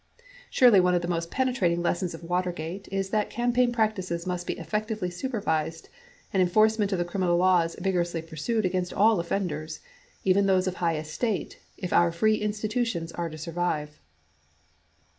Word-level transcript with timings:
Surely 0.49 0.79
one 0.79 0.95
of 0.95 1.03
the 1.03 1.07
most 1.07 1.29
penetrating 1.29 1.83
lessons 1.83 2.15
of 2.15 2.23
Watergate 2.23 2.87
is 2.91 3.11
that 3.11 3.29
campaign 3.29 3.71
practices 3.71 4.25
must 4.25 4.47
be 4.47 4.57
effectively 4.57 5.11
supervised 5.11 5.89
and 6.33 6.41
enforcement 6.41 6.91
of 6.91 6.97
the 6.97 7.05
criminal 7.05 7.37
laws 7.37 7.75
vigorously 7.79 8.23
pursued 8.23 8.65
against 8.65 8.95
all 8.95 9.19
offenders— 9.19 9.79
even 10.23 10.47
those 10.47 10.65
of 10.65 10.77
high 10.77 10.97
estate— 10.97 11.59
if 11.77 11.93
our 11.93 12.11
free 12.11 12.37
institutions 12.37 13.11
are 13.11 13.29
to 13.29 13.37
survive. 13.37 13.99